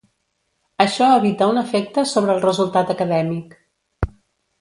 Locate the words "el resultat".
2.37-2.95